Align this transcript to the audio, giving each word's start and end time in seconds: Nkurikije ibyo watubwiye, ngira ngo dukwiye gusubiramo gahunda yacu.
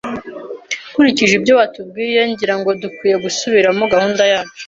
Nkurikije 0.91 1.33
ibyo 1.39 1.53
watubwiye, 1.59 2.21
ngira 2.31 2.53
ngo 2.59 2.69
dukwiye 2.81 3.15
gusubiramo 3.23 3.83
gahunda 3.93 4.23
yacu. 4.31 4.59